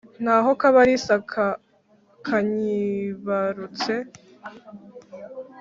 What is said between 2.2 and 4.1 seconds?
kanyibarutse